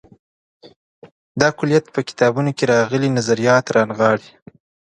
[1.41, 4.31] دا کُلیت په کتابونو کې راغلي نظریات رانغاړي.